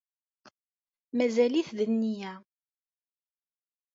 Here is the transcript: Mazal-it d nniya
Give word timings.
Mazal-it 1.17 1.69
d 1.77 1.79
nniya 1.91 2.33